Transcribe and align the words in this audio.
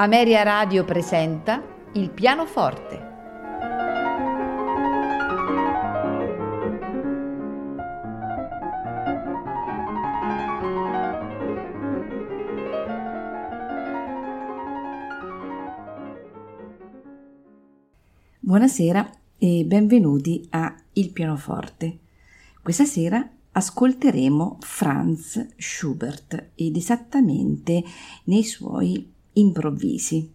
Ameria 0.00 0.44
Radio 0.44 0.84
presenta 0.84 1.60
Il 1.94 2.10
pianoforte. 2.10 3.06
Buonasera 18.38 19.10
e 19.36 19.64
benvenuti 19.66 20.46
a 20.50 20.80
Il 20.92 21.10
pianoforte. 21.10 21.98
Questa 22.62 22.84
sera 22.84 23.28
ascolteremo 23.50 24.58
Franz 24.60 25.54
Schubert 25.56 26.50
ed 26.54 26.76
esattamente 26.76 27.82
nei 28.26 28.44
suoi 28.44 29.16
improvvisi. 29.38 30.34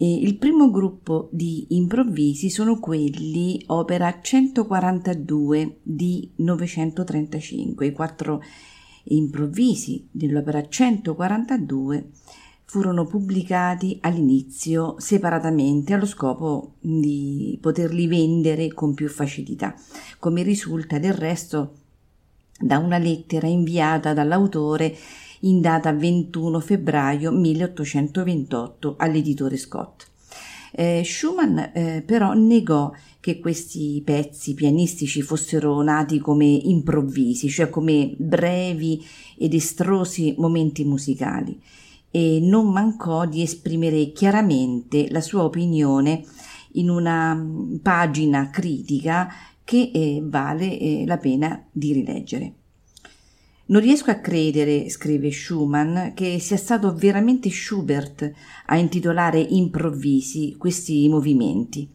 E 0.00 0.14
il 0.14 0.36
primo 0.36 0.70
gruppo 0.70 1.28
di 1.32 1.66
improvvisi 1.70 2.50
sono 2.50 2.78
quelli 2.78 3.60
opera 3.66 4.20
142 4.20 5.80
di 5.82 6.30
935. 6.36 7.86
I 7.86 7.92
quattro 7.92 8.42
improvvisi 9.04 10.06
dell'opera 10.10 10.68
142 10.68 12.10
furono 12.64 13.06
pubblicati 13.06 13.98
all'inizio 14.02 14.96
separatamente 14.98 15.94
allo 15.94 16.06
scopo 16.06 16.74
di 16.78 17.58
poterli 17.60 18.06
vendere 18.06 18.68
con 18.74 18.94
più 18.94 19.08
facilità, 19.08 19.74
come 20.18 20.42
risulta 20.42 20.98
del 20.98 21.14
resto 21.14 21.72
da 22.60 22.78
una 22.78 22.98
lettera 22.98 23.46
inviata 23.46 24.12
dall'autore 24.12 24.94
in 25.40 25.60
data 25.60 25.92
21 25.92 26.60
febbraio 26.60 27.30
1828 27.32 28.94
all'editore 28.98 29.56
Scott. 29.56 30.06
Eh, 30.72 31.02
Schumann 31.04 31.58
eh, 31.72 32.02
però 32.04 32.32
negò 32.34 32.92
che 33.20 33.40
questi 33.40 34.00
pezzi 34.04 34.54
pianistici 34.54 35.22
fossero 35.22 35.80
nati 35.82 36.18
come 36.18 36.46
improvvisi, 36.46 37.48
cioè 37.48 37.68
come 37.68 38.14
brevi 38.16 39.04
ed 39.36 39.54
estrosi 39.54 40.34
momenti 40.38 40.84
musicali, 40.84 41.60
e 42.10 42.38
non 42.40 42.70
mancò 42.70 43.26
di 43.26 43.42
esprimere 43.42 44.12
chiaramente 44.12 45.10
la 45.10 45.20
sua 45.20 45.42
opinione 45.42 46.24
in 46.72 46.90
una 46.90 47.34
mm, 47.34 47.76
pagina 47.76 48.50
critica 48.50 49.28
che 49.64 49.90
eh, 49.92 50.22
vale 50.24 50.78
eh, 50.78 51.04
la 51.06 51.18
pena 51.18 51.62
di 51.70 51.92
rileggere. 51.92 52.52
Non 53.70 53.82
riesco 53.82 54.10
a 54.10 54.14
credere, 54.14 54.88
scrive 54.88 55.30
Schumann, 55.30 56.14
che 56.14 56.38
sia 56.38 56.56
stato 56.56 56.94
veramente 56.94 57.50
Schubert 57.50 58.32
a 58.64 58.78
intitolare 58.78 59.40
improvvisi 59.40 60.54
questi 60.56 61.06
movimenti. 61.06 61.86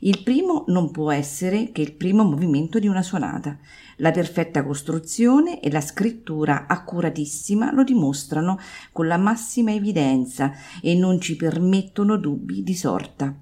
Il 0.00 0.22
primo 0.22 0.62
non 0.68 0.92
può 0.92 1.10
essere 1.10 1.72
che 1.72 1.82
il 1.82 1.94
primo 1.94 2.22
movimento 2.22 2.78
di 2.78 2.86
una 2.86 3.02
sonata. 3.02 3.58
La 3.96 4.12
perfetta 4.12 4.64
costruzione 4.64 5.60
e 5.60 5.68
la 5.68 5.80
scrittura 5.80 6.66
accuratissima 6.68 7.72
lo 7.72 7.82
dimostrano 7.82 8.60
con 8.92 9.08
la 9.08 9.16
massima 9.16 9.72
evidenza 9.72 10.52
e 10.80 10.94
non 10.94 11.20
ci 11.20 11.34
permettono 11.34 12.18
dubbi 12.18 12.62
di 12.62 12.76
sorta. 12.76 13.36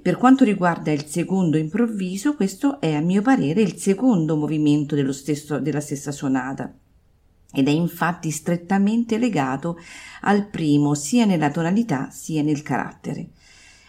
Per 0.00 0.16
quanto 0.16 0.44
riguarda 0.44 0.92
il 0.92 1.04
secondo 1.04 1.58
improvviso, 1.58 2.34
questo 2.36 2.80
è 2.80 2.94
a 2.94 3.00
mio 3.00 3.20
parere 3.20 3.60
il 3.60 3.76
secondo 3.76 4.34
movimento 4.34 5.12
stesso, 5.12 5.58
della 5.58 5.80
stessa 5.80 6.10
sonata 6.10 6.74
ed 7.52 7.66
è 7.66 7.70
infatti 7.70 8.30
strettamente 8.30 9.18
legato 9.18 9.78
al 10.22 10.46
primo 10.46 10.94
sia 10.94 11.24
nella 11.24 11.50
tonalità 11.50 12.10
sia 12.10 12.42
nel 12.42 12.62
carattere. 12.62 13.30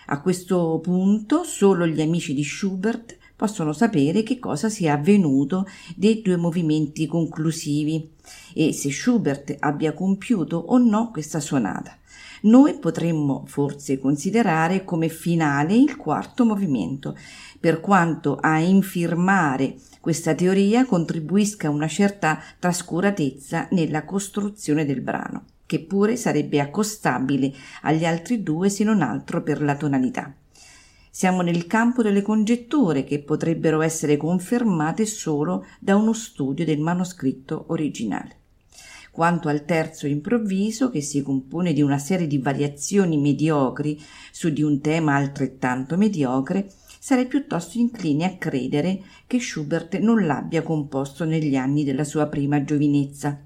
A 0.07 0.21
questo 0.21 0.79
punto 0.81 1.43
solo 1.43 1.85
gli 1.85 2.01
amici 2.01 2.33
di 2.33 2.43
Schubert 2.43 3.17
possono 3.35 3.73
sapere 3.73 4.23
che 4.23 4.39
cosa 4.39 4.69
sia 4.69 4.93
avvenuto 4.93 5.67
dei 5.95 6.21
due 6.21 6.35
movimenti 6.35 7.05
conclusivi 7.05 8.09
e 8.53 8.73
se 8.73 8.91
Schubert 8.91 9.55
abbia 9.59 9.93
compiuto 9.93 10.57
o 10.57 10.77
no 10.77 11.11
questa 11.11 11.39
sonata. 11.39 11.97
Noi 12.41 12.79
potremmo 12.79 13.43
forse 13.45 13.99
considerare 13.99 14.83
come 14.83 15.09
finale 15.09 15.75
il 15.75 15.95
quarto 15.95 16.45
movimento, 16.45 17.15
per 17.59 17.79
quanto 17.79 18.35
a 18.35 18.59
infirmare 18.59 19.75
questa 19.99 20.33
teoria 20.33 20.85
contribuisca 20.85 21.69
una 21.69 21.87
certa 21.87 22.41
trascuratezza 22.57 23.67
nella 23.71 24.05
costruzione 24.05 24.85
del 24.85 25.01
brano, 25.01 25.43
che 25.65 25.81
pure 25.81 26.15
sarebbe 26.15 26.61
accostabile 26.61 27.53
agli 27.81 28.05
altri 28.05 28.41
due 28.41 28.69
se 28.69 28.83
non 28.83 29.01
altro 29.01 29.43
per 29.43 29.61
la 29.61 29.75
tonalità. 29.75 30.33
Siamo 31.11 31.41
nel 31.41 31.67
campo 31.67 32.01
delle 32.01 32.21
congetture 32.21 33.03
che 33.03 33.19
potrebbero 33.19 33.81
essere 33.81 34.15
confermate 34.15 35.05
solo 35.05 35.65
da 35.79 35.95
uno 35.95 36.13
studio 36.13 36.63
del 36.63 36.79
manoscritto 36.79 37.65
originale. 37.67 38.37
Quanto 39.11 39.49
al 39.49 39.65
terzo 39.65 40.07
improvviso, 40.07 40.89
che 40.89 41.01
si 41.01 41.21
compone 41.21 41.73
di 41.73 41.81
una 41.81 41.97
serie 41.97 42.27
di 42.27 42.37
variazioni 42.37 43.17
mediocri 43.17 44.01
su 44.31 44.49
di 44.49 44.61
un 44.63 44.79
tema 44.79 45.15
altrettanto 45.15 45.97
mediocre, 45.97 46.71
sarei 46.99 47.25
piuttosto 47.25 47.77
incline 47.79 48.25
a 48.25 48.35
credere 48.35 49.01
che 49.25 49.39
Schubert 49.39 49.97
non 49.99 50.25
l'abbia 50.25 50.61
composto 50.61 51.23
negli 51.23 51.55
anni 51.55 51.85
della 51.85 52.03
sua 52.03 52.27
prima 52.27 52.63
giovinezza. 52.63 53.41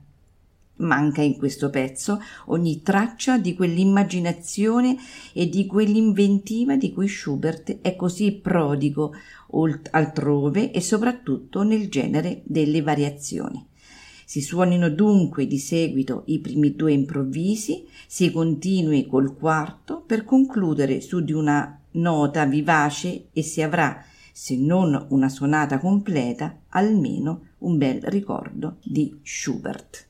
Manca 0.78 1.22
in 1.22 1.38
questo 1.38 1.70
pezzo 1.70 2.20
ogni 2.48 2.82
traccia 2.82 3.38
di 3.38 3.54
quell'immaginazione 3.54 4.98
e 5.32 5.48
di 5.48 5.68
quell'inventiva 5.68 6.76
di 6.76 6.92
cui 6.92 7.08
Schubert 7.08 7.82
è 7.82 7.96
così 7.96 8.32
prodigo 8.34 9.14
altrove 9.92 10.72
e 10.72 10.82
soprattutto 10.82 11.62
nel 11.62 11.90
genere 11.90 12.42
delle 12.44 12.82
variazioni. 12.82 13.64
Si 14.26 14.42
suonino 14.42 14.90
dunque 14.90 15.46
di 15.46 15.60
seguito 15.60 16.24
i 16.26 16.40
primi 16.40 16.76
due 16.76 16.92
improvvisi, 16.92 17.86
si 18.08 18.32
continui 18.32 19.06
col 19.06 19.36
quarto 19.36 20.02
per 20.02 20.26
concludere 20.26 21.02
su 21.02 21.20
di 21.20 21.34
una 21.34 21.83
nota 21.94 22.46
vivace 22.46 23.28
e 23.32 23.42
si 23.42 23.62
avrà, 23.62 24.04
se 24.32 24.58
non 24.58 25.08
una 25.10 25.30
sonata 25.30 25.78
completa, 25.80 26.62
almeno 26.70 27.50
un 27.60 27.78
bel 27.78 28.02
ricordo 28.04 28.78
di 28.84 29.20
Schubert. 29.22 30.08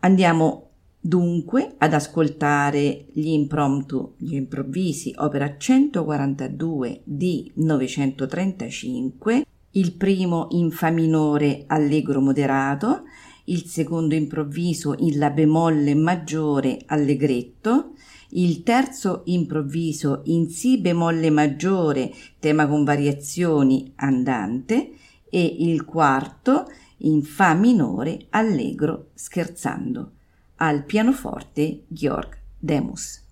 Andiamo 0.00 0.68
dunque 1.00 1.74
ad 1.78 1.94
ascoltare 1.94 3.06
gli 3.12 3.28
impromptu, 3.28 4.14
gli 4.18 4.34
improvvisi, 4.34 5.12
opera 5.16 5.56
142 5.56 7.02
di 7.04 7.50
935, 7.54 9.44
il 9.72 9.92
primo 9.92 10.48
in 10.50 10.70
fa 10.70 10.90
minore 10.90 11.64
allegro 11.66 12.20
moderato, 12.20 13.04
il 13.44 13.64
secondo 13.64 14.14
improvviso 14.14 14.94
in 14.98 15.18
la 15.18 15.30
bemolle 15.30 15.94
maggiore 15.94 16.82
allegretto, 16.86 17.94
il 18.30 18.62
terzo 18.62 19.22
improvviso 19.26 20.22
in 20.24 20.50
Si 20.50 20.78
bemolle 20.78 21.30
maggiore, 21.30 22.12
tema 22.38 22.66
con 22.66 22.84
variazioni 22.84 23.92
andante, 23.96 24.92
e 25.30 25.56
il 25.58 25.84
quarto 25.84 26.70
in 26.98 27.22
Fa 27.22 27.54
minore 27.54 28.26
allegro 28.30 29.10
scherzando. 29.14 30.12
Al 30.56 30.84
pianoforte 30.84 31.84
Georg 31.86 32.36
Demus. 32.58 33.24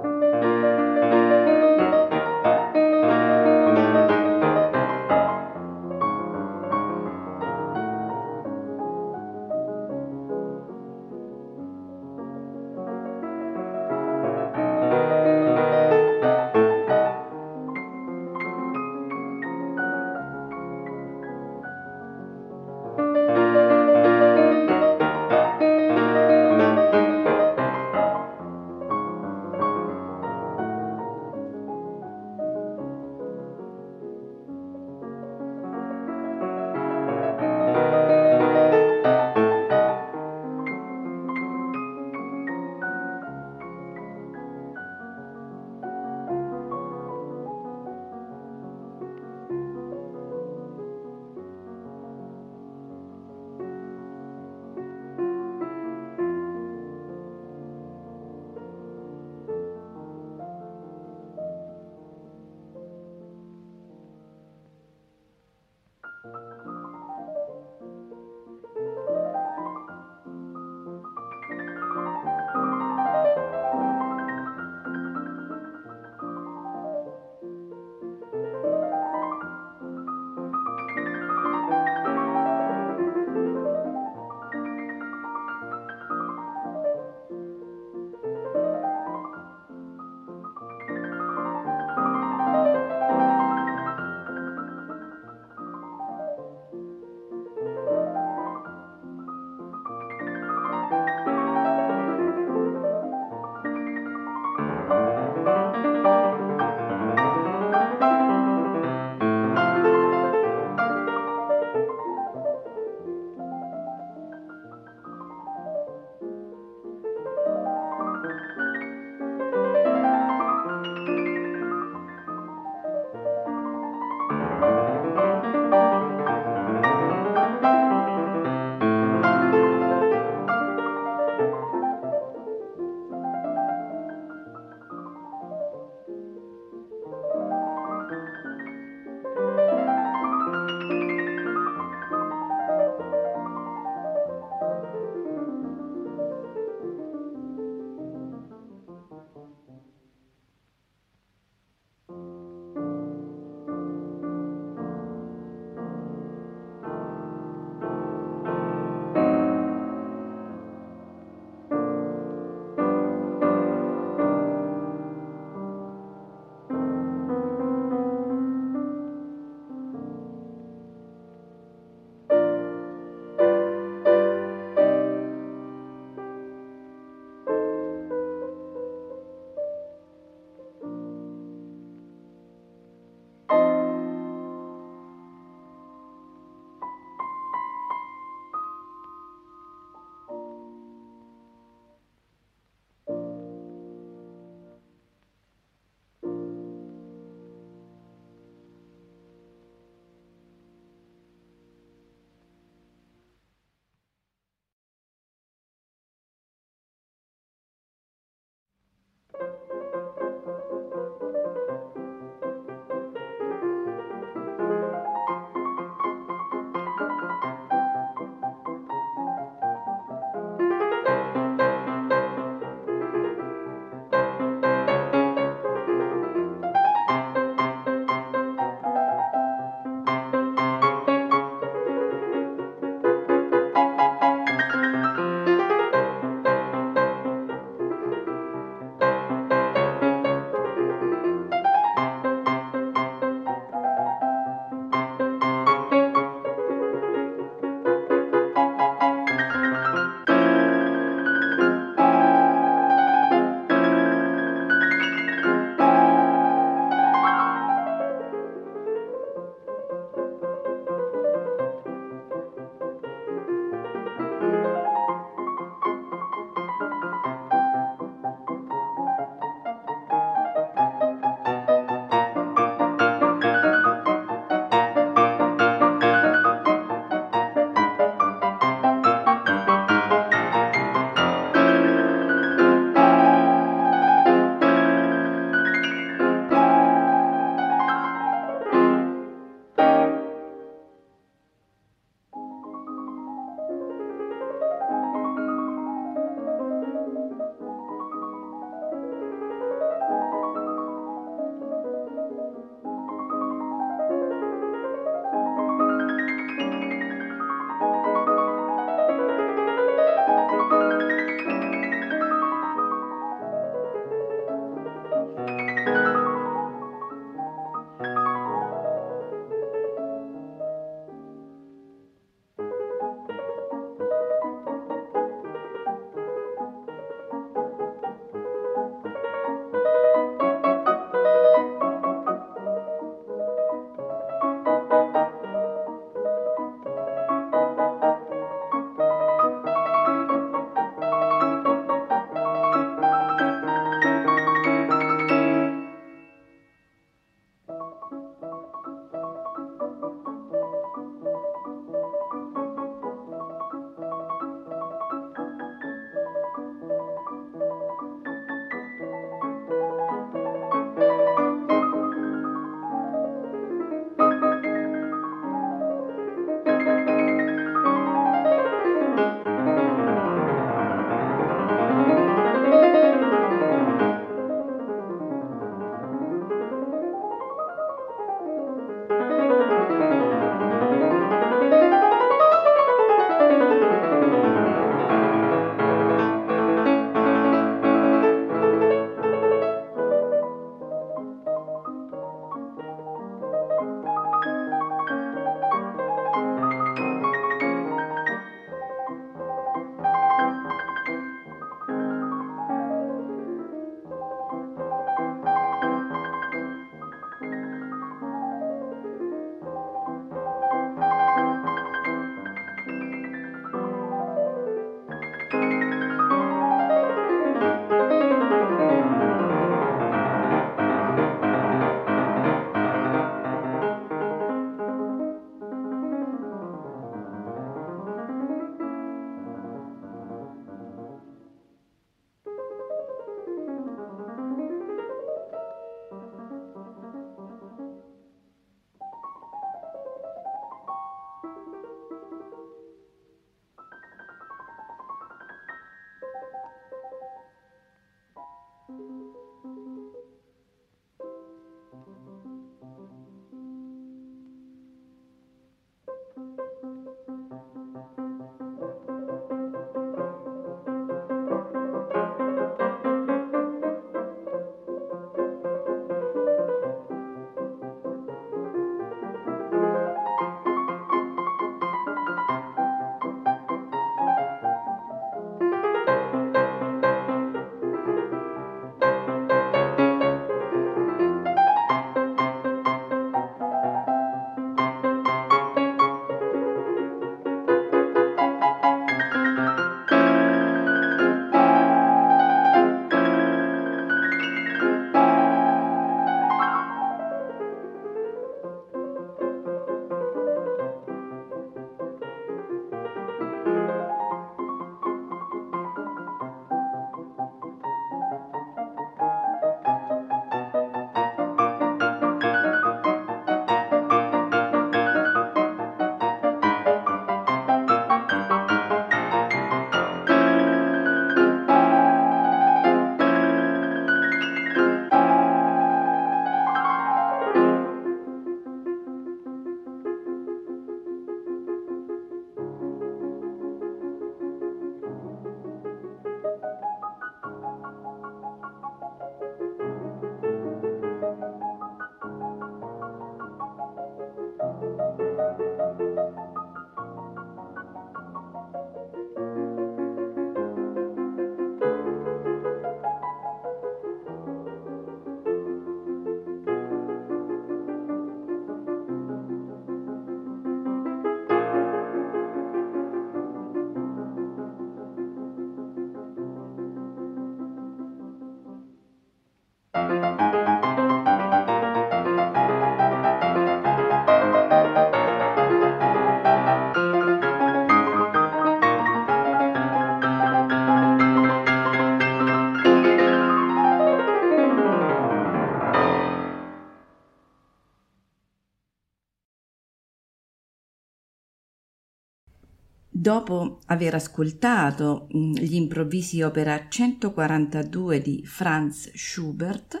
Dopo 593.26 593.80
aver 593.86 594.14
ascoltato 594.14 595.26
mm, 595.36 595.54
gli 595.54 595.74
improvvisi 595.74 596.42
opera 596.42 596.86
142 596.88 598.22
di 598.22 598.44
Franz 598.46 599.10
Schubert, 599.16 600.00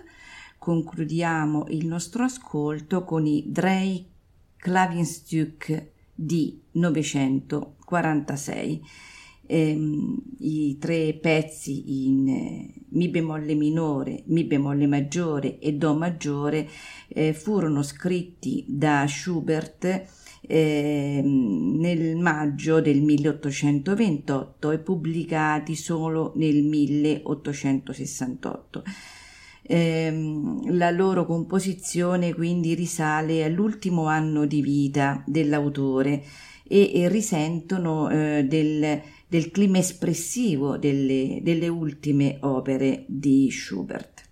concludiamo 0.56 1.66
il 1.70 1.88
nostro 1.88 2.22
ascolto 2.22 3.02
con 3.02 3.26
i 3.26 3.46
Drei 3.48 4.06
Klavienstück 4.54 5.90
di 6.14 6.62
946. 6.70 8.82
Ehm, 9.48 10.22
I 10.38 10.78
tre 10.78 11.18
pezzi 11.20 12.06
in 12.06 12.28
eh, 12.28 12.74
Mi 12.90 13.08
bemolle 13.08 13.56
minore, 13.56 14.22
Mi 14.26 14.44
bemolle 14.44 14.86
maggiore 14.86 15.58
e 15.58 15.72
Do 15.72 15.96
maggiore 15.96 16.68
eh, 17.08 17.32
furono 17.32 17.82
scritti 17.82 18.64
da 18.68 19.04
Schubert 19.08 20.25
eh, 20.46 21.20
nel 21.24 22.16
maggio 22.16 22.80
del 22.80 23.02
1828 23.02 24.70
e 24.70 24.78
pubblicati 24.78 25.74
solo 25.74 26.32
nel 26.36 26.62
1868. 26.62 28.84
Eh, 29.68 30.12
la 30.68 30.90
loro 30.90 31.26
composizione 31.26 32.32
quindi 32.32 32.74
risale 32.74 33.42
all'ultimo 33.42 34.06
anno 34.06 34.46
di 34.46 34.62
vita 34.62 35.24
dell'autore 35.26 36.22
e, 36.68 36.92
e 36.94 37.08
risentono 37.08 38.08
eh, 38.08 38.44
del, 38.44 39.02
del, 39.26 39.50
clima 39.50 39.78
espressivo 39.78 40.78
delle, 40.78 41.40
delle 41.42 41.66
ultime 41.66 42.38
opere 42.42 43.06
di 43.08 43.50
Schubert. 43.50 44.22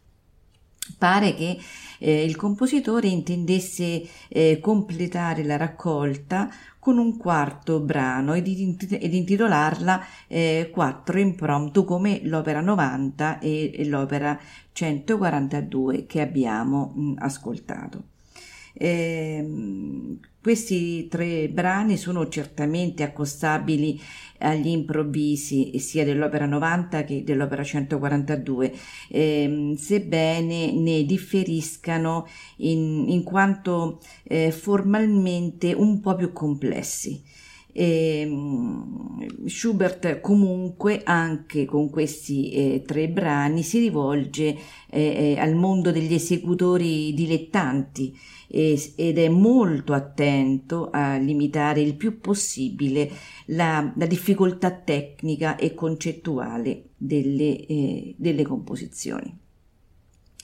Pare 0.98 1.34
che 1.34 1.58
eh, 1.98 2.24
il 2.24 2.36
compositore 2.36 3.08
intendesse 3.08 4.02
eh, 4.28 4.58
completare 4.60 5.42
la 5.44 5.56
raccolta 5.56 6.50
con 6.78 6.98
un 6.98 7.16
quarto 7.16 7.80
brano 7.80 8.34
ed, 8.34 8.46
ed 8.46 9.14
intitolarla 9.14 10.04
eh, 10.28 10.68
Quattro 10.70 11.18
impromptu 11.18 11.84
come 11.84 12.20
l'opera 12.24 12.60
90 12.60 13.38
e, 13.38 13.72
e 13.74 13.86
l'opera 13.86 14.38
142 14.72 16.04
che 16.04 16.20
abbiamo 16.20 16.92
mh, 16.94 17.14
ascoltato. 17.18 18.02
Eh, 18.74 20.18
questi 20.44 21.08
tre 21.08 21.48
brani 21.48 21.96
sono 21.96 22.28
certamente 22.28 23.02
accostabili 23.02 23.98
agli 24.40 24.66
improvvisi 24.66 25.78
sia 25.78 26.04
dell'opera 26.04 26.44
90 26.44 27.04
che 27.04 27.24
dell'opera 27.24 27.64
142, 27.64 28.74
eh, 29.08 29.74
sebbene 29.74 30.70
ne 30.70 31.04
differiscano 31.04 32.26
in, 32.58 33.06
in 33.08 33.22
quanto 33.22 34.02
eh, 34.24 34.50
formalmente 34.50 35.72
un 35.72 36.00
po' 36.00 36.14
più 36.14 36.30
complessi. 36.34 37.22
E, 37.76 38.30
Schubert 39.46 40.20
comunque 40.20 41.00
anche 41.02 41.64
con 41.64 41.90
questi 41.90 42.50
eh, 42.50 42.82
tre 42.86 43.08
brani 43.08 43.64
si 43.64 43.80
rivolge 43.80 44.56
eh, 44.90 45.34
eh 45.34 45.38
al 45.40 45.56
mondo 45.56 45.90
degli 45.90 46.14
esecutori 46.14 47.12
dilettanti 47.14 48.16
ed 48.46 49.18
è 49.18 49.28
molto 49.28 49.92
attento 49.94 50.88
a 50.92 51.16
limitare 51.16 51.80
il 51.80 51.96
più 51.96 52.20
possibile 52.20 53.10
la, 53.46 53.92
la 53.96 54.06
difficoltà 54.06 54.70
tecnica 54.70 55.56
e 55.56 55.74
concettuale 55.74 56.90
delle, 56.96 57.66
eh, 57.66 58.14
delle 58.16 58.44
composizioni. 58.44 59.42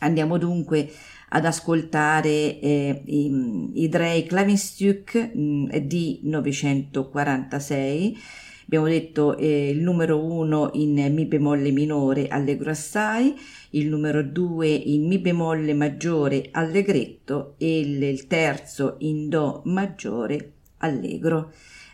Andiamo 0.01 0.39
dunque 0.39 0.91
ad 1.33 1.45
ascoltare 1.45 2.59
eh, 2.61 3.03
i, 3.05 3.71
i 3.75 3.89
Drei 3.89 4.25
Klavinstück 4.25 5.33
mm, 5.37 5.69
di 5.83 6.21
946. 6.25 8.19
Abbiamo 8.65 8.87
detto 8.87 9.37
eh, 9.37 9.71
il 9.71 9.81
numero 9.81 10.25
1 10.25 10.71
in 10.75 11.13
Mi 11.13 11.27
bemolle 11.27 11.73
minore 11.73 12.29
allegro 12.29 12.71
assai, 12.71 13.35
il 13.71 13.89
numero 13.89 14.23
2 14.23 14.69
in 14.69 15.07
Mi 15.09 15.19
bemolle 15.19 15.75
maggiore 15.75 16.49
allegretto 16.53 17.55
e 17.59 17.81
il, 17.81 18.03
il 18.03 18.27
terzo 18.27 18.97
in 19.01 19.29
Do 19.29 19.63
maggiore 19.65 20.53
allegro. 20.79 21.53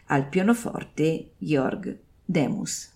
Al 0.08 0.28
pianoforte 0.28 1.30
Georg 1.38 1.98
Demus. 2.24 2.95